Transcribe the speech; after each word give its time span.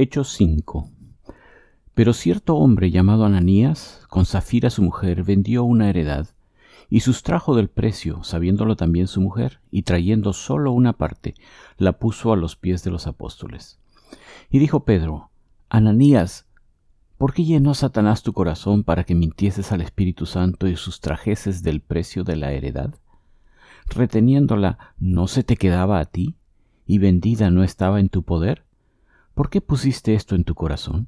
Hechos 0.00 0.28
5. 0.34 0.92
Pero 1.94 2.12
cierto 2.12 2.54
hombre 2.54 2.92
llamado 2.92 3.24
Ananías, 3.24 4.06
con 4.08 4.26
Zafira 4.26 4.70
su 4.70 4.80
mujer, 4.80 5.24
vendió 5.24 5.64
una 5.64 5.90
heredad, 5.90 6.28
y 6.88 7.00
sustrajo 7.00 7.56
del 7.56 7.68
precio, 7.68 8.22
sabiéndolo 8.22 8.76
también 8.76 9.08
su 9.08 9.20
mujer, 9.20 9.58
y 9.72 9.82
trayendo 9.82 10.32
solo 10.32 10.70
una 10.70 10.92
parte, 10.92 11.34
la 11.78 11.98
puso 11.98 12.32
a 12.32 12.36
los 12.36 12.54
pies 12.54 12.84
de 12.84 12.92
los 12.92 13.08
apóstoles. 13.08 13.80
Y 14.50 14.60
dijo 14.60 14.84
Pedro, 14.84 15.32
Ananías, 15.68 16.46
¿por 17.16 17.34
qué 17.34 17.44
llenó 17.44 17.74
Satanás 17.74 18.22
tu 18.22 18.32
corazón 18.32 18.84
para 18.84 19.02
que 19.02 19.16
mintieses 19.16 19.72
al 19.72 19.80
Espíritu 19.80 20.26
Santo 20.26 20.68
y 20.68 20.76
sustrajeses 20.76 21.64
del 21.64 21.80
precio 21.80 22.22
de 22.22 22.36
la 22.36 22.52
heredad? 22.52 22.94
Reteniéndola, 23.88 24.94
¿no 24.96 25.26
se 25.26 25.42
te 25.42 25.56
quedaba 25.56 25.98
a 25.98 26.04
ti? 26.04 26.36
¿Y 26.86 26.98
vendida 26.98 27.50
no 27.50 27.64
estaba 27.64 27.98
en 27.98 28.10
tu 28.10 28.22
poder? 28.22 28.67
¿Por 29.38 29.50
qué 29.50 29.60
pusiste 29.60 30.14
esto 30.14 30.34
en 30.34 30.42
tu 30.42 30.56
corazón? 30.56 31.06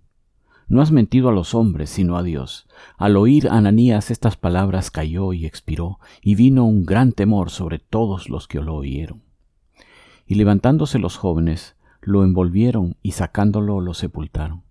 No 0.69 0.83
has 0.83 0.93
mentido 0.93 1.29
a 1.29 1.33
los 1.33 1.53
hombres, 1.53 1.91
sino 1.91 2.17
a 2.17 2.23
Dios. 2.23 2.69
Al 2.97 3.17
oír 3.17 3.49
Ananías 3.49 4.13
estas 4.13 4.37
palabras 4.37 4.93
cayó 4.93 5.33
y 5.33 5.47
expiró, 5.47 5.99
y 6.23 6.37
vino 6.37 6.65
un 6.65 6.87
gran 6.87 7.11
temor 7.11 7.51
sobre 7.51 7.81
todos 7.81 8.29
los 8.29 8.47
que 8.47 8.61
lo 8.61 8.77
oyeron. 8.77 9.25
Y 10.29 10.37
levantándose 10.37 11.01
los 11.01 11.17
jóvenes, 11.17 11.75
lo 12.03 12.23
envolvieron 12.23 12.97
y 13.03 13.11
sacándolo 13.11 13.81
lo 13.81 13.95
sepultaron. 13.95 14.63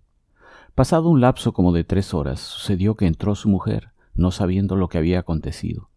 Pasado 0.74 1.10
un 1.10 1.20
lapso 1.20 1.52
como 1.52 1.72
de 1.72 1.84
tres 1.84 2.14
horas, 2.14 2.40
sucedió 2.40 2.94
que 2.94 3.06
entró 3.06 3.34
su 3.34 3.50
mujer, 3.50 3.90
no 4.14 4.30
sabiendo 4.30 4.74
lo 4.74 4.88
que 4.88 4.96
había 4.96 5.18
acontecido. 5.18 5.90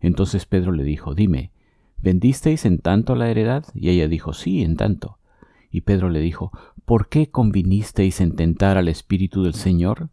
Entonces 0.00 0.44
Pedro 0.44 0.72
le 0.72 0.84
dijo, 0.84 1.14
Dime, 1.14 1.52
¿vendisteis 2.02 2.66
en 2.66 2.80
tanto 2.80 3.14
la 3.14 3.30
heredad? 3.30 3.64
Y 3.74 3.88
ella 3.88 4.08
dijo, 4.08 4.34
Sí, 4.34 4.62
en 4.62 4.76
tanto. 4.76 5.18
Y 5.70 5.82
Pedro 5.82 6.08
le 6.08 6.20
dijo, 6.20 6.50
¿por 6.84 7.08
qué 7.08 7.30
convinisteis 7.30 8.20
en 8.20 8.34
tentar 8.34 8.78
al 8.78 8.88
Espíritu 8.88 9.42
del 9.42 9.54
Señor? 9.54 10.08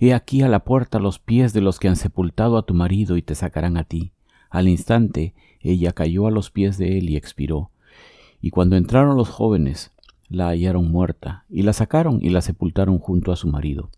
He 0.00 0.14
aquí 0.14 0.42
a 0.42 0.48
la 0.48 0.64
puerta 0.64 0.98
los 0.98 1.18
pies 1.18 1.52
de 1.52 1.60
los 1.60 1.78
que 1.78 1.88
han 1.88 1.96
sepultado 1.96 2.56
a 2.56 2.64
tu 2.64 2.74
marido 2.74 3.16
y 3.16 3.22
te 3.22 3.34
sacarán 3.34 3.76
a 3.76 3.84
ti. 3.84 4.12
Al 4.50 4.68
instante 4.68 5.34
ella 5.60 5.92
cayó 5.92 6.26
a 6.26 6.30
los 6.30 6.50
pies 6.50 6.78
de 6.78 6.98
él 6.98 7.10
y 7.10 7.16
expiró. 7.16 7.70
Y 8.40 8.50
cuando 8.50 8.76
entraron 8.76 9.16
los 9.16 9.28
jóvenes, 9.28 9.92
la 10.28 10.48
hallaron 10.48 10.90
muerta, 10.90 11.44
y 11.50 11.62
la 11.62 11.72
sacaron 11.72 12.20
y 12.22 12.30
la 12.30 12.40
sepultaron 12.40 12.98
junto 12.98 13.32
a 13.32 13.36
su 13.36 13.48
marido. 13.48 13.90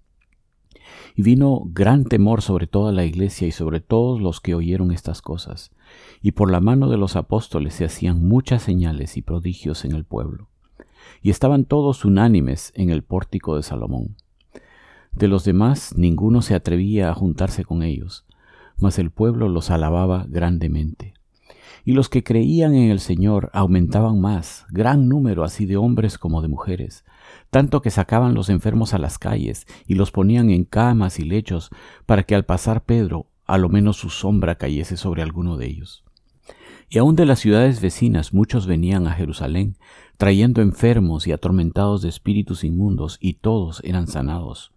Y 1.14 1.22
vino 1.22 1.62
gran 1.66 2.04
temor 2.04 2.40
sobre 2.40 2.66
toda 2.66 2.92
la 2.92 3.04
iglesia 3.04 3.46
y 3.46 3.52
sobre 3.52 3.80
todos 3.80 4.20
los 4.20 4.40
que 4.40 4.54
oyeron 4.54 4.92
estas 4.92 5.22
cosas, 5.22 5.70
y 6.22 6.32
por 6.32 6.50
la 6.50 6.60
mano 6.60 6.88
de 6.88 6.96
los 6.96 7.16
apóstoles 7.16 7.74
se 7.74 7.84
hacían 7.84 8.26
muchas 8.26 8.62
señales 8.62 9.16
y 9.16 9.22
prodigios 9.22 9.84
en 9.84 9.92
el 9.92 10.04
pueblo 10.04 10.49
y 11.22 11.30
estaban 11.30 11.64
todos 11.64 12.04
unánimes 12.04 12.72
en 12.74 12.90
el 12.90 13.02
pórtico 13.02 13.56
de 13.56 13.62
Salomón. 13.62 14.16
De 15.12 15.28
los 15.28 15.44
demás 15.44 15.94
ninguno 15.96 16.42
se 16.42 16.54
atrevía 16.54 17.10
a 17.10 17.14
juntarse 17.14 17.64
con 17.64 17.82
ellos, 17.82 18.24
mas 18.78 18.98
el 18.98 19.10
pueblo 19.10 19.48
los 19.48 19.70
alababa 19.70 20.26
grandemente. 20.28 21.14
Y 21.84 21.92
los 21.92 22.08
que 22.08 22.22
creían 22.22 22.74
en 22.74 22.90
el 22.90 23.00
Señor 23.00 23.50
aumentaban 23.52 24.20
más, 24.20 24.66
gran 24.70 25.08
número 25.08 25.44
así 25.44 25.66
de 25.66 25.76
hombres 25.76 26.18
como 26.18 26.42
de 26.42 26.48
mujeres, 26.48 27.04
tanto 27.50 27.80
que 27.82 27.90
sacaban 27.90 28.34
los 28.34 28.48
enfermos 28.50 28.94
a 28.94 28.98
las 28.98 29.18
calles 29.18 29.66
y 29.86 29.94
los 29.94 30.10
ponían 30.10 30.50
en 30.50 30.64
camas 30.64 31.18
y 31.18 31.24
lechos 31.24 31.70
para 32.06 32.22
que 32.22 32.34
al 32.34 32.44
pasar 32.44 32.84
Pedro 32.84 33.26
a 33.46 33.58
lo 33.58 33.68
menos 33.68 33.96
su 33.96 34.10
sombra 34.10 34.56
cayese 34.56 34.96
sobre 34.96 35.22
alguno 35.22 35.56
de 35.56 35.66
ellos. 35.66 36.04
Y 36.92 36.98
aun 36.98 37.14
de 37.14 37.24
las 37.24 37.38
ciudades 37.38 37.80
vecinas 37.80 38.34
muchos 38.34 38.66
venían 38.66 39.06
a 39.06 39.12
Jerusalén, 39.12 39.76
trayendo 40.16 40.60
enfermos 40.60 41.28
y 41.28 41.32
atormentados 41.32 42.02
de 42.02 42.08
espíritus 42.08 42.64
inmundos, 42.64 43.16
y 43.20 43.34
todos 43.34 43.80
eran 43.84 44.08
sanados. 44.08 44.72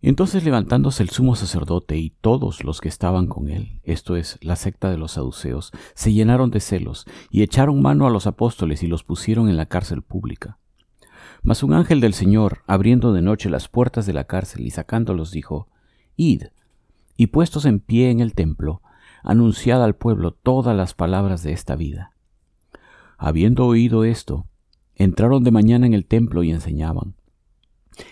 Entonces 0.00 0.44
levantándose 0.44 1.02
el 1.02 1.10
sumo 1.10 1.34
sacerdote 1.34 1.96
y 1.96 2.10
todos 2.10 2.62
los 2.62 2.80
que 2.80 2.88
estaban 2.88 3.26
con 3.26 3.48
él, 3.48 3.80
esto 3.82 4.14
es, 4.14 4.38
la 4.40 4.54
secta 4.54 4.88
de 4.88 4.98
los 4.98 5.12
saduceos, 5.12 5.72
se 5.94 6.12
llenaron 6.12 6.52
de 6.52 6.60
celos, 6.60 7.06
y 7.28 7.42
echaron 7.42 7.82
mano 7.82 8.06
a 8.06 8.10
los 8.10 8.28
apóstoles 8.28 8.84
y 8.84 8.86
los 8.86 9.02
pusieron 9.02 9.48
en 9.48 9.56
la 9.56 9.66
cárcel 9.66 10.02
pública. 10.02 10.58
Mas 11.42 11.64
un 11.64 11.72
ángel 11.72 12.00
del 12.00 12.14
Señor, 12.14 12.62
abriendo 12.68 13.12
de 13.12 13.22
noche 13.22 13.50
las 13.50 13.66
puertas 13.66 14.06
de 14.06 14.12
la 14.12 14.24
cárcel 14.24 14.64
y 14.64 14.70
sacándolos, 14.70 15.32
dijo, 15.32 15.66
Id, 16.14 16.44
y 17.16 17.26
puestos 17.26 17.64
en 17.64 17.80
pie 17.80 18.10
en 18.10 18.20
el 18.20 18.34
templo, 18.34 18.80
anunciad 19.22 19.82
al 19.82 19.94
pueblo 19.94 20.32
todas 20.32 20.76
las 20.76 20.94
palabras 20.94 21.42
de 21.42 21.52
esta 21.52 21.76
vida. 21.76 22.12
Habiendo 23.16 23.66
oído 23.66 24.04
esto, 24.04 24.46
entraron 24.94 25.44
de 25.44 25.50
mañana 25.50 25.86
en 25.86 25.94
el 25.94 26.06
templo 26.06 26.42
y 26.42 26.50
enseñaban. 26.50 27.14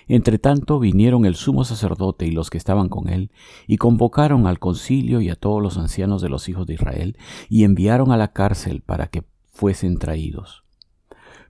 Entretanto 0.09 0.79
vinieron 0.79 1.25
el 1.25 1.37
sumo 1.37 1.65
sacerdote 1.65 2.27
y 2.27 2.33
los 2.33 2.51
que 2.51 2.59
estaban 2.59 2.89
con 2.89 3.09
él, 3.09 3.31
y 3.67 3.77
convocaron 3.77 4.47
al 4.47 4.59
concilio 4.59 5.21
y 5.21 5.31
a 5.31 5.37
todos 5.37 5.63
los 5.63 5.79
ancianos 5.79 6.23
de 6.23 6.29
los 6.29 6.49
hijos 6.49 6.67
de 6.67 6.75
Israel, 6.75 7.17
y 7.49 7.65
enviaron 7.65 8.11
a 8.11 8.17
la 8.17 8.33
cárcel 8.33 8.83
para 8.83 9.09
que 9.09 9.25
fuesen 9.53 9.99
traídos. 9.99 10.65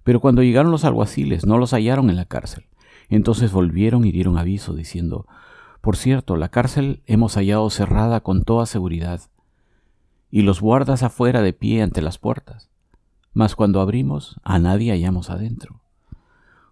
Pero 0.05 0.21
cuando 0.21 0.43
llegaron 0.43 0.71
los 0.71 0.84
alguaciles 0.84 1.47
no 1.47 1.59
los 1.59 1.73
hallaron 1.73 2.11
en 2.11 2.17
la 2.17 2.27
cárcel. 2.27 2.67
Entonces 3.09 3.53
volvieron 3.53 4.05
y 4.05 4.12
dieron 4.12 4.38
aviso, 4.38 4.75
diciendo, 4.75 5.27
Por 5.81 5.97
cierto, 5.97 6.37
la 6.37 6.49
cárcel 6.49 7.03
hemos 7.06 7.34
hallado 7.34 7.69
cerrada 7.71 8.21
con 8.21 8.43
toda 8.43 8.67
seguridad, 8.67 9.21
y 10.36 10.42
los 10.42 10.60
guardas 10.60 11.02
afuera 11.02 11.41
de 11.41 11.54
pie 11.54 11.80
ante 11.80 12.02
las 12.02 12.19
puertas. 12.19 12.69
Mas 13.32 13.56
cuando 13.56 13.80
abrimos, 13.80 14.38
a 14.44 14.58
nadie 14.58 14.92
hallamos 14.92 15.30
adentro. 15.30 15.80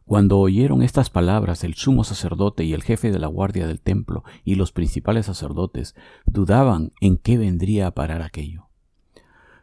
Cuando 0.05 0.39
oyeron 0.39 0.83
estas 0.83 1.09
palabras, 1.09 1.65
el 1.65 1.73
sumo 1.73 2.05
sacerdote 2.05 2.65
y 2.65 2.75
el 2.75 2.83
jefe 2.83 3.11
de 3.11 3.19
la 3.19 3.27
guardia 3.27 3.67
del 3.67 3.81
templo 3.81 4.23
y 4.45 4.57
los 4.57 4.71
principales 4.71 5.25
sacerdotes 5.25 5.95
dudaban 6.27 6.93
en 7.01 7.17
qué 7.17 7.39
vendría 7.39 7.87
a 7.87 7.93
parar 7.93 8.21
aquello. 8.21 8.69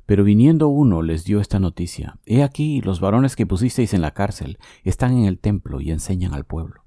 Pero 0.08 0.24
viniendo 0.24 0.68
uno 0.68 1.04
les 1.04 1.24
dio 1.24 1.40
esta 1.40 1.60
noticia, 1.60 2.18
He 2.26 2.42
aquí 2.42 2.82
los 2.82 3.02
varones 3.02 3.36
que 3.36 3.46
pusisteis 3.46 3.94
en 3.94 4.02
la 4.02 4.16
cárcel 4.16 4.58
están 4.84 5.16
en 5.16 5.26
el 5.26 5.38
templo 5.38 5.80
y 5.80 5.92
enseñan 5.92 6.34
al 6.34 6.46
pueblo. 6.46 6.86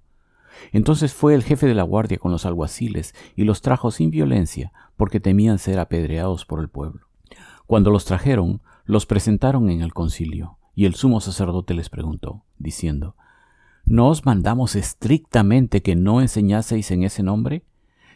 Entonces 0.73 1.15
fue 1.15 1.35
el 1.35 1.43
jefe 1.43 1.67
de 1.67 1.75
la 1.75 1.83
guardia 1.83 2.19
con 2.19 2.33
los 2.33 2.47
alguaciles 2.47 3.15
y 3.37 3.45
los 3.45 3.63
trajo 3.63 3.91
sin 3.91 4.11
violencia, 4.11 4.73
porque 4.97 5.21
temían 5.21 5.59
ser 5.59 5.79
apedreados 5.79 6.45
por 6.45 6.61
el 6.61 6.69
pueblo. 6.69 7.07
Cuando 7.67 7.91
los 7.91 8.05
trajeron, 8.05 8.61
los 8.85 9.07
presentaron 9.07 9.71
en 9.71 9.81
el 9.81 9.95
concilio, 9.95 10.59
y 10.75 10.85
el 10.85 10.95
sumo 10.95 11.21
sacerdote 11.21 11.75
les 11.75 11.89
preguntó, 11.89 12.45
diciendo, 12.59 13.17
¿No 13.85 14.09
os 14.09 14.25
mandamos 14.25 14.77
estrictamente 14.77 15.83
que 15.83 15.95
no 15.95 16.21
enseñaseis 16.21 16.91
en 16.91 17.03
ese 17.03 17.23
nombre? 17.23 17.65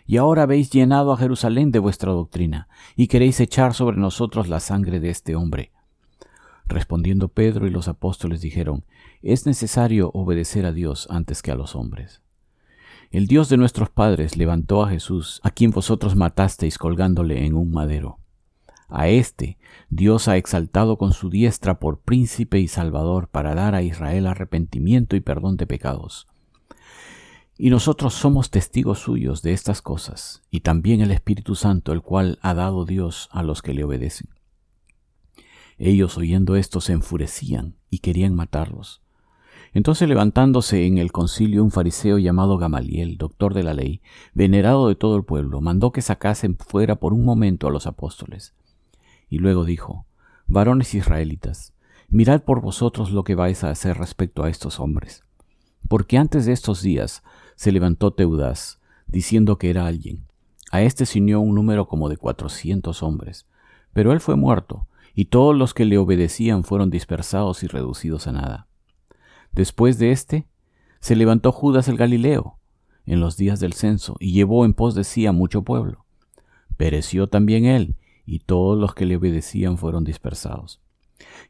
Y 0.07 0.17
ahora 0.17 0.45
habéis 0.45 0.71
llenado 0.71 1.13
a 1.13 1.19
Jerusalén 1.19 1.71
de 1.71 1.79
vuestra 1.79 2.13
doctrina, 2.13 2.69
y 2.97 3.09
queréis 3.09 3.41
echar 3.41 3.75
sobre 3.75 3.99
nosotros 3.99 4.49
la 4.49 4.61
sangre 4.61 5.01
de 5.01 5.11
este 5.11 5.37
hombre. 5.37 5.73
Respondiendo 6.67 7.29
Pedro 7.29 7.67
y 7.67 7.71
los 7.71 7.89
apóstoles 7.89 8.41
dijeron, 8.41 8.85
Es 9.23 9.47
necesario 9.47 10.11
obedecer 10.13 10.67
a 10.67 10.73
Dios 10.73 11.07
antes 11.11 11.43
que 11.43 11.51
a 11.51 11.55
los 11.55 11.75
hombres. 11.75 12.23
El 13.11 13.27
Dios 13.27 13.49
de 13.49 13.57
nuestros 13.57 13.89
padres 13.89 14.37
levantó 14.37 14.83
a 14.83 14.91
Jesús, 14.91 15.41
a 15.43 15.51
quien 15.51 15.71
vosotros 15.71 16.15
matasteis 16.15 16.77
colgándole 16.77 17.47
en 17.47 17.55
un 17.55 17.71
madero. 17.71 18.19
A 18.89 19.09
éste 19.09 19.57
Dios 19.89 20.29
ha 20.29 20.37
exaltado 20.37 20.99
con 20.99 21.13
su 21.13 21.31
diestra 21.31 21.79
por 21.79 22.01
príncipe 22.01 22.59
y 22.59 22.69
salvador 22.69 23.29
para 23.29 23.55
dar 23.55 23.75
a 23.75 23.83
Israel 23.83 24.27
arrepentimiento 24.27 25.17
y 25.17 25.21
perdón 25.21 25.57
de 25.57 25.67
pecados. 25.67 26.27
Y 27.57 27.71
nosotros 27.71 28.13
somos 28.13 28.51
testigos 28.51 28.99
suyos 28.99 29.43
de 29.43 29.53
estas 29.53 29.81
cosas, 29.81 30.43
y 30.51 30.61
también 30.61 31.01
el 31.01 31.11
Espíritu 31.11 31.55
Santo, 31.55 31.93
el 31.93 32.03
cual 32.03 32.39
ha 32.43 32.55
dado 32.55 32.85
Dios 32.85 33.29
a 33.33 33.43
los 33.43 33.63
que 33.63 33.73
le 33.75 33.85
obedecen. 33.85 34.29
Ellos 35.79 36.19
oyendo 36.19 36.57
esto 36.57 36.81
se 36.81 36.93
enfurecían 36.93 37.77
y 37.89 37.99
querían 38.01 38.35
matarlos. 38.35 39.01
Entonces 39.75 40.09
levantándose 40.09 40.87
en 40.87 40.99
el 40.99 41.13
concilio 41.13 41.63
un 41.63 41.71
fariseo 41.71 42.19
llamado 42.19 42.59
Gamaliel, 42.59 43.19
doctor 43.19 43.55
de 43.55 43.63
la 43.63 43.75
ley, 43.75 44.01
venerado 44.35 44.89
de 44.89 44.95
todo 44.95 45.17
el 45.17 45.25
pueblo, 45.25 45.61
mandó 45.61 45.93
que 45.93 46.03
sacasen 46.03 46.57
fuera 46.57 46.97
por 46.97 47.13
un 47.13 47.25
momento 47.25 47.69
a 47.69 47.71
los 47.71 47.87
apóstoles. 47.87 48.55
Y 49.29 49.39
luego 49.39 49.65
dijo, 49.65 50.07
Varones 50.47 50.95
israelitas, 50.95 51.75
mirad 52.09 52.43
por 52.43 52.63
vosotros 52.63 53.11
lo 53.11 53.25
que 53.25 53.35
vais 53.35 53.65
a 53.65 53.71
hacer 53.71 53.99
respecto 53.99 54.43
a 54.43 54.49
estos 54.49 54.81
hombres. 54.81 55.25
Porque 55.89 56.17
antes 56.17 56.47
de 56.47 56.53
estos 56.53 56.83
días 56.83 57.23
se 57.55 57.73
levantó 57.73 58.13
Teudas, 58.13 58.81
diciendo 59.07 59.59
que 59.59 59.71
era 59.71 59.87
alguien. 59.87 60.27
A 60.71 60.83
éste 60.83 61.07
se 61.07 61.19
unió 61.19 61.41
un 61.41 61.55
número 61.55 61.89
como 61.89 62.09
de 62.09 62.17
cuatrocientos 62.17 63.03
hombres. 63.03 63.47
Pero 63.93 64.13
él 64.13 64.21
fue 64.21 64.37
muerto, 64.37 64.87
y 65.15 65.27
todos 65.27 65.57
los 65.57 65.75
que 65.75 65.85
le 65.85 65.99
obedecían 65.99 66.63
fueron 66.63 66.91
dispersados 66.91 67.63
y 67.63 67.67
reducidos 67.67 68.27
a 68.27 68.33
nada. 68.33 68.68
Después 69.53 69.99
de 69.99 70.13
éste, 70.13 70.47
se 71.01 71.17
levantó 71.17 71.53
Judas 71.53 71.89
el 71.89 71.97
Galileo 71.97 72.59
en 73.07 73.21
los 73.21 73.37
días 73.37 73.61
del 73.61 73.73
censo 73.73 74.17
y 74.21 74.33
llevó 74.33 74.65
en 74.65 74.75
pos 74.75 74.95
de 74.95 75.05
sí 75.05 75.27
a 75.27 75.33
mucho 75.33 75.63
pueblo. 75.63 76.05
Pereció 76.77 77.29
también 77.29 77.65
él, 77.65 77.97
y 78.27 78.41
todos 78.41 78.79
los 78.79 78.95
que 78.95 79.07
le 79.07 79.17
obedecían 79.17 79.79
fueron 79.79 80.05
dispersados. 80.05 80.81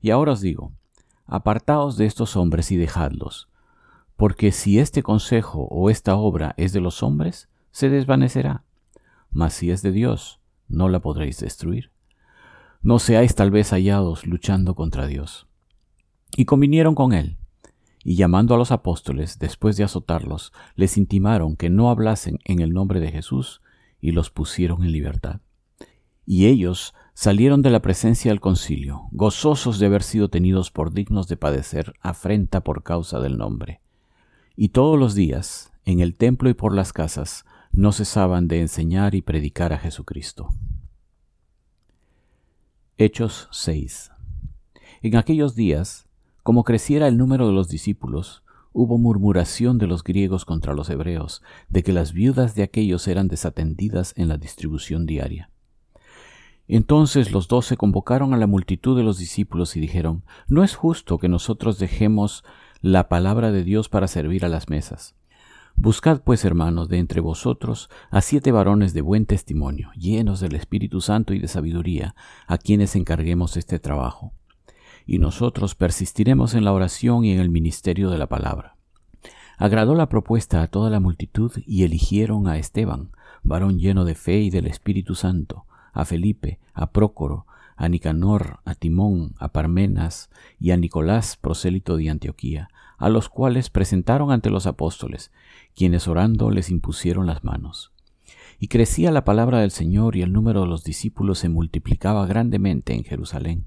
Y 0.00 0.10
ahora 0.10 0.32
os 0.32 0.40
digo, 0.40 0.72
apartaos 1.26 1.96
de 1.96 2.06
estos 2.06 2.36
hombres 2.36 2.70
y 2.70 2.76
dejadlos, 2.76 3.48
porque 4.16 4.52
si 4.52 4.78
este 4.78 5.02
consejo 5.02 5.66
o 5.70 5.90
esta 5.90 6.16
obra 6.16 6.54
es 6.56 6.72
de 6.72 6.80
los 6.80 7.02
hombres, 7.02 7.48
se 7.72 7.90
desvanecerá, 7.90 8.64
mas 9.30 9.54
si 9.54 9.70
es 9.70 9.82
de 9.82 9.90
Dios, 9.90 10.40
no 10.68 10.88
la 10.88 11.00
podréis 11.00 11.40
destruir. 11.40 11.90
No 12.80 12.98
seáis 12.98 13.34
tal 13.34 13.50
vez 13.50 13.70
hallados 13.70 14.26
luchando 14.26 14.74
contra 14.74 15.06
Dios. 15.06 15.48
Y 16.36 16.44
convinieron 16.44 16.94
con 16.94 17.12
él, 17.12 17.37
y 18.08 18.14
llamando 18.14 18.54
a 18.54 18.56
los 18.56 18.72
apóstoles, 18.72 19.38
después 19.38 19.76
de 19.76 19.84
azotarlos, 19.84 20.54
les 20.76 20.96
intimaron 20.96 21.56
que 21.56 21.68
no 21.68 21.90
hablasen 21.90 22.38
en 22.46 22.60
el 22.60 22.72
nombre 22.72 23.00
de 23.00 23.12
Jesús, 23.12 23.60
y 24.00 24.12
los 24.12 24.30
pusieron 24.30 24.82
en 24.82 24.92
libertad. 24.92 25.42
Y 26.24 26.46
ellos 26.46 26.94
salieron 27.12 27.60
de 27.60 27.68
la 27.68 27.82
presencia 27.82 28.30
del 28.30 28.40
concilio, 28.40 29.08
gozosos 29.12 29.78
de 29.78 29.84
haber 29.84 30.02
sido 30.02 30.30
tenidos 30.30 30.70
por 30.70 30.94
dignos 30.94 31.28
de 31.28 31.36
padecer 31.36 31.92
afrenta 32.00 32.64
por 32.64 32.82
causa 32.82 33.20
del 33.20 33.36
nombre. 33.36 33.82
Y 34.56 34.70
todos 34.70 34.98
los 34.98 35.14
días, 35.14 35.70
en 35.84 36.00
el 36.00 36.14
templo 36.14 36.48
y 36.48 36.54
por 36.54 36.74
las 36.74 36.94
casas, 36.94 37.44
no 37.72 37.92
cesaban 37.92 38.48
de 38.48 38.62
enseñar 38.62 39.14
y 39.14 39.20
predicar 39.20 39.74
a 39.74 39.78
Jesucristo. 39.78 40.48
Hechos 42.96 43.48
6 43.52 44.12
En 45.02 45.16
aquellos 45.16 45.54
días, 45.54 46.07
como 46.48 46.64
creciera 46.64 47.08
el 47.08 47.18
número 47.18 47.46
de 47.46 47.52
los 47.52 47.68
discípulos, 47.68 48.42
hubo 48.72 48.96
murmuración 48.96 49.76
de 49.76 49.86
los 49.86 50.02
griegos 50.02 50.46
contra 50.46 50.72
los 50.72 50.88
hebreos, 50.88 51.42
de 51.68 51.82
que 51.82 51.92
las 51.92 52.14
viudas 52.14 52.54
de 52.54 52.62
aquellos 52.62 53.06
eran 53.06 53.28
desatendidas 53.28 54.14
en 54.16 54.28
la 54.28 54.38
distribución 54.38 55.04
diaria. 55.04 55.50
Entonces 56.66 57.32
los 57.32 57.48
doce 57.48 57.76
convocaron 57.76 58.32
a 58.32 58.38
la 58.38 58.46
multitud 58.46 58.96
de 58.96 59.02
los 59.02 59.18
discípulos 59.18 59.76
y 59.76 59.80
dijeron, 59.80 60.24
No 60.46 60.64
es 60.64 60.74
justo 60.74 61.18
que 61.18 61.28
nosotros 61.28 61.78
dejemos 61.78 62.44
la 62.80 63.10
palabra 63.10 63.52
de 63.52 63.62
Dios 63.62 63.90
para 63.90 64.08
servir 64.08 64.46
a 64.46 64.48
las 64.48 64.70
mesas. 64.70 65.16
Buscad 65.76 66.22
pues, 66.22 66.46
hermanos, 66.46 66.88
de 66.88 66.96
entre 66.96 67.20
vosotros 67.20 67.90
a 68.10 68.22
siete 68.22 68.52
varones 68.52 68.94
de 68.94 69.02
buen 69.02 69.26
testimonio, 69.26 69.90
llenos 69.98 70.40
del 70.40 70.54
Espíritu 70.54 71.02
Santo 71.02 71.34
y 71.34 71.40
de 71.40 71.48
sabiduría, 71.48 72.14
a 72.46 72.56
quienes 72.56 72.96
encarguemos 72.96 73.58
este 73.58 73.78
trabajo. 73.78 74.32
Y 75.08 75.18
nosotros 75.18 75.74
persistiremos 75.74 76.54
en 76.54 76.64
la 76.64 76.72
oración 76.74 77.24
y 77.24 77.32
en 77.32 77.40
el 77.40 77.48
ministerio 77.48 78.10
de 78.10 78.18
la 78.18 78.26
palabra. 78.26 78.76
Agradó 79.56 79.94
la 79.94 80.10
propuesta 80.10 80.62
a 80.62 80.66
toda 80.66 80.90
la 80.90 81.00
multitud 81.00 81.50
y 81.66 81.84
eligieron 81.84 82.46
a 82.46 82.58
Esteban, 82.58 83.10
varón 83.42 83.78
lleno 83.78 84.04
de 84.04 84.14
fe 84.14 84.40
y 84.40 84.50
del 84.50 84.66
Espíritu 84.66 85.14
Santo, 85.14 85.64
a 85.94 86.04
Felipe, 86.04 86.58
a 86.74 86.92
Prócoro, 86.92 87.46
a 87.74 87.88
Nicanor, 87.88 88.60
a 88.66 88.74
Timón, 88.74 89.34
a 89.38 89.48
Parmenas 89.48 90.28
y 90.60 90.72
a 90.72 90.76
Nicolás, 90.76 91.38
prosélito 91.38 91.96
de 91.96 92.10
Antioquía, 92.10 92.68
a 92.98 93.08
los 93.08 93.30
cuales 93.30 93.70
presentaron 93.70 94.30
ante 94.30 94.50
los 94.50 94.66
apóstoles, 94.66 95.32
quienes 95.74 96.06
orando 96.06 96.50
les 96.50 96.68
impusieron 96.68 97.26
las 97.26 97.44
manos. 97.44 97.92
Y 98.58 98.68
crecía 98.68 99.10
la 99.10 99.24
palabra 99.24 99.60
del 99.60 99.70
Señor 99.70 100.16
y 100.16 100.22
el 100.22 100.34
número 100.34 100.60
de 100.60 100.66
los 100.66 100.84
discípulos 100.84 101.38
se 101.38 101.48
multiplicaba 101.48 102.26
grandemente 102.26 102.92
en 102.92 103.04
Jerusalén. 103.04 103.64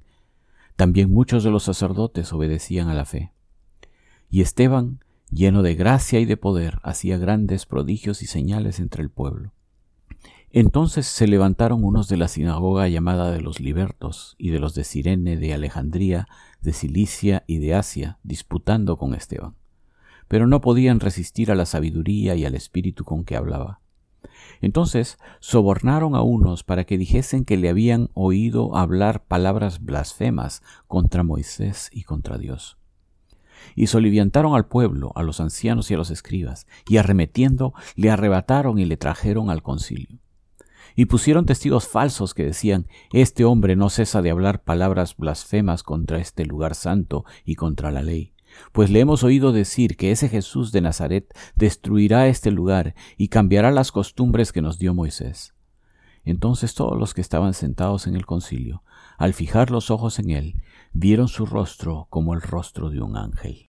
También 0.82 1.14
muchos 1.14 1.44
de 1.44 1.52
los 1.52 1.62
sacerdotes 1.62 2.34
obedecían 2.34 2.90
a 2.90 2.96
la 2.96 3.06
fe. 3.06 3.32
Y 4.32 4.42
Esteban, 4.42 5.06
lleno 5.30 5.62
de 5.62 5.76
gracia 5.76 6.20
y 6.20 6.26
de 6.26 6.38
poder, 6.38 6.80
hacía 6.82 7.20
grandes 7.20 7.68
prodigios 7.68 8.24
y 8.24 8.26
señales 8.26 8.80
entre 8.80 9.04
el 9.04 9.12
pueblo. 9.12 9.54
Entonces 10.50 11.06
se 11.06 11.28
levantaron 11.28 11.84
unos 11.84 12.08
de 12.08 12.18
la 12.18 12.28
sinagoga 12.28 12.88
llamada 12.88 13.30
de 13.32 13.42
los 13.42 13.60
libertos 13.60 14.36
y 14.40 14.50
de 14.50 14.58
los 14.58 14.74
de 14.74 14.84
Sirene, 14.84 15.38
de 15.38 15.54
Alejandría, 15.54 16.28
de 16.62 16.74
Cilicia 16.74 17.44
y 17.46 17.60
de 17.60 17.76
Asia, 17.76 18.18
disputando 18.24 18.98
con 18.98 19.14
Esteban. 19.14 19.54
Pero 20.28 20.48
no 20.48 20.62
podían 20.62 21.00
resistir 21.00 21.52
a 21.52 21.56
la 21.56 21.68
sabiduría 21.68 22.34
y 22.34 22.44
al 22.44 22.56
espíritu 22.56 23.06
con 23.06 23.24
que 23.24 23.36
hablaba. 23.36 23.82
Entonces 24.62 25.18
sobornaron 25.40 26.16
a 26.16 26.22
unos 26.22 26.64
para 26.64 26.84
que 26.84 26.98
dijesen 26.98 27.46
que 27.46 27.58
le 27.58 27.70
habían 27.70 28.10
oído 28.14 28.76
hablar 28.76 29.24
palabras 29.26 29.84
blasfemas 29.84 30.62
contra 30.88 31.24
Moisés 31.24 31.90
y 31.92 32.04
contra 32.04 32.38
Dios. 32.38 32.78
Y 33.76 33.88
soliviantaron 33.88 34.56
al 34.56 34.68
pueblo, 34.68 35.12
a 35.16 35.24
los 35.24 35.40
ancianos 35.40 35.92
y 35.92 35.94
a 35.94 35.98
los 35.98 36.10
escribas, 36.10 36.68
y 36.88 36.98
arremetiendo 36.98 37.74
le 37.96 38.10
arrebataron 38.10 38.80
y 38.80 38.86
le 38.86 38.98
trajeron 38.98 39.50
al 39.50 39.62
concilio 39.62 40.20
y 40.96 41.06
pusieron 41.06 41.46
testigos 41.46 41.88
falsos 41.88 42.34
que 42.34 42.46
decían, 42.46 42.88
Este 43.12 43.46
hombre 43.46 43.76
no 43.76 43.90
cesa 43.90 44.22
de 44.22 44.32
hablar 44.32 44.64
palabras 44.64 45.16
blasfemas 45.18 45.84
contra 45.84 46.20
este 46.20 46.46
lugar 46.46 46.76
santo 46.76 47.26
y 47.46 47.56
contra 47.56 47.92
la 47.92 48.04
ley. 48.04 48.34
Pues 48.72 48.90
le 48.90 49.00
hemos 49.00 49.24
oído 49.24 49.52
decir 49.52 49.98
que 49.98 50.12
ese 50.12 50.30
Jesús 50.30 50.72
de 50.72 50.82
Nazaret 50.82 51.34
destruirá 51.56 52.28
este 52.28 52.52
lugar 52.52 52.96
y 53.18 53.30
cambiará 53.30 53.72
las 53.72 53.92
costumbres 53.92 54.52
que 54.52 54.62
nos 54.62 54.78
dio 54.78 54.94
Moisés. 54.94 55.54
Entonces 56.24 56.76
todos 56.76 57.00
los 57.00 57.14
que 57.14 57.22
estaban 57.22 57.54
sentados 57.54 58.08
en 58.08 58.16
el 58.16 58.26
concilio, 58.26 58.84
al 59.18 59.34
fijar 59.34 59.72
los 59.72 59.90
ojos 59.90 60.20
en 60.20 60.30
él, 60.30 60.62
vieron 60.94 61.28
su 61.28 61.46
rostro 61.46 62.08
como 62.10 62.34
el 62.34 62.42
rostro 62.42 62.90
de 62.90 63.02
un 63.02 63.18
ángel. 63.18 63.71